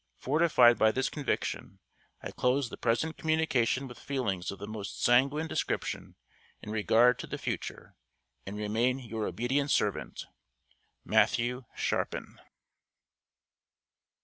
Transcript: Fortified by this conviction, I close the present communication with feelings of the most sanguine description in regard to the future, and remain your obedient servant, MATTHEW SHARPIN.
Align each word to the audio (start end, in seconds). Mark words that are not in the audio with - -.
Fortified 0.17 0.79
by 0.79 0.91
this 0.91 1.09
conviction, 1.11 1.77
I 2.23 2.31
close 2.31 2.71
the 2.71 2.75
present 2.77 3.17
communication 3.17 3.87
with 3.87 3.99
feelings 3.99 4.49
of 4.49 4.57
the 4.57 4.65
most 4.65 5.03
sanguine 5.03 5.45
description 5.47 6.15
in 6.59 6.71
regard 6.71 7.19
to 7.19 7.27
the 7.27 7.37
future, 7.37 7.95
and 8.43 8.57
remain 8.57 8.97
your 8.97 9.27
obedient 9.27 9.69
servant, 9.69 10.25
MATTHEW 11.05 11.67
SHARPIN. 11.75 12.39